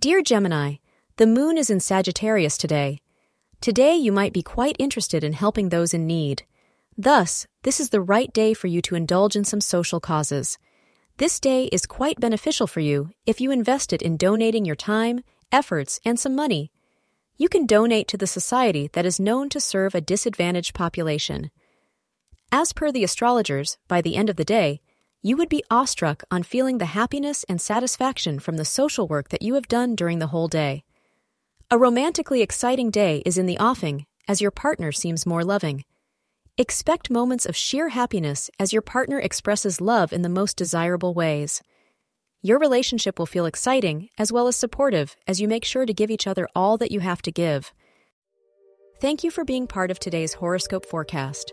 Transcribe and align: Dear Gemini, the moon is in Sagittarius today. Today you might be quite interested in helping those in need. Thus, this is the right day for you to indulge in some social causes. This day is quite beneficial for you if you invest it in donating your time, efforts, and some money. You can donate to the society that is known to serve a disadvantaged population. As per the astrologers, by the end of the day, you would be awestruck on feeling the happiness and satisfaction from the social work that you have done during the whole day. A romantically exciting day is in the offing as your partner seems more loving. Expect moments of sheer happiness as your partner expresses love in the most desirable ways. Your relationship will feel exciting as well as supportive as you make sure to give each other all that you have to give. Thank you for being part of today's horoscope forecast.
Dear 0.00 0.22
Gemini, 0.22 0.76
the 1.18 1.26
moon 1.26 1.58
is 1.58 1.68
in 1.68 1.78
Sagittarius 1.78 2.56
today. 2.56 3.02
Today 3.60 3.96
you 3.96 4.12
might 4.12 4.32
be 4.32 4.42
quite 4.42 4.74
interested 4.78 5.22
in 5.22 5.34
helping 5.34 5.68
those 5.68 5.92
in 5.92 6.06
need. 6.06 6.44
Thus, 6.96 7.46
this 7.64 7.80
is 7.80 7.90
the 7.90 8.00
right 8.00 8.32
day 8.32 8.54
for 8.54 8.66
you 8.66 8.80
to 8.80 8.94
indulge 8.94 9.36
in 9.36 9.44
some 9.44 9.60
social 9.60 10.00
causes. 10.00 10.56
This 11.18 11.38
day 11.38 11.64
is 11.66 11.84
quite 11.84 12.18
beneficial 12.18 12.66
for 12.66 12.80
you 12.80 13.10
if 13.26 13.42
you 13.42 13.50
invest 13.50 13.92
it 13.92 14.00
in 14.00 14.16
donating 14.16 14.64
your 14.64 14.74
time, 14.74 15.20
efforts, 15.52 16.00
and 16.02 16.18
some 16.18 16.34
money. 16.34 16.72
You 17.36 17.50
can 17.50 17.66
donate 17.66 18.08
to 18.08 18.16
the 18.16 18.26
society 18.26 18.88
that 18.94 19.04
is 19.04 19.20
known 19.20 19.50
to 19.50 19.60
serve 19.60 19.94
a 19.94 20.00
disadvantaged 20.00 20.72
population. 20.72 21.50
As 22.50 22.72
per 22.72 22.90
the 22.90 23.04
astrologers, 23.04 23.76
by 23.86 24.00
the 24.00 24.16
end 24.16 24.30
of 24.30 24.36
the 24.36 24.46
day, 24.46 24.80
you 25.22 25.36
would 25.36 25.48
be 25.48 25.62
awestruck 25.70 26.22
on 26.30 26.42
feeling 26.42 26.78
the 26.78 26.86
happiness 26.86 27.44
and 27.48 27.60
satisfaction 27.60 28.38
from 28.38 28.56
the 28.56 28.64
social 28.64 29.06
work 29.06 29.28
that 29.28 29.42
you 29.42 29.54
have 29.54 29.68
done 29.68 29.94
during 29.94 30.18
the 30.18 30.28
whole 30.28 30.48
day. 30.48 30.82
A 31.70 31.78
romantically 31.78 32.40
exciting 32.40 32.90
day 32.90 33.22
is 33.26 33.36
in 33.36 33.46
the 33.46 33.58
offing 33.58 34.06
as 34.26 34.40
your 34.40 34.50
partner 34.50 34.92
seems 34.92 35.26
more 35.26 35.44
loving. 35.44 35.84
Expect 36.56 37.10
moments 37.10 37.46
of 37.46 37.56
sheer 37.56 37.90
happiness 37.90 38.50
as 38.58 38.72
your 38.72 38.82
partner 38.82 39.18
expresses 39.18 39.80
love 39.80 40.12
in 40.12 40.22
the 40.22 40.28
most 40.28 40.56
desirable 40.56 41.14
ways. 41.14 41.62
Your 42.42 42.58
relationship 42.58 43.18
will 43.18 43.26
feel 43.26 43.44
exciting 43.44 44.08
as 44.16 44.32
well 44.32 44.48
as 44.48 44.56
supportive 44.56 45.16
as 45.26 45.40
you 45.40 45.48
make 45.48 45.64
sure 45.64 45.84
to 45.84 45.92
give 45.92 46.10
each 46.10 46.26
other 46.26 46.48
all 46.54 46.78
that 46.78 46.90
you 46.90 47.00
have 47.00 47.20
to 47.22 47.32
give. 47.32 47.72
Thank 49.00 49.22
you 49.22 49.30
for 49.30 49.44
being 49.44 49.66
part 49.66 49.90
of 49.90 49.98
today's 49.98 50.34
horoscope 50.34 50.86
forecast. 50.86 51.52